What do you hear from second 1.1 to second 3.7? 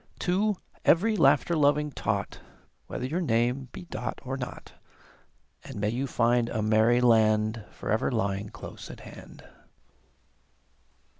laughter loving Tot Whether your name